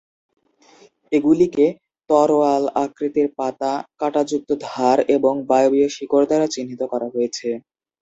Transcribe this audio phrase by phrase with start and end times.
[1.11, 1.65] এগুলিকে
[2.09, 7.47] তরোয়াল আকৃতির পাতা, কাঁটাযুক্ত ধার এবং বায়বীয় শিকড় দ্বারা চিহ্নিত করা হয়েছে।